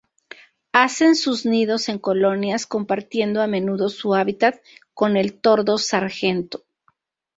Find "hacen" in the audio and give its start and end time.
0.73-1.13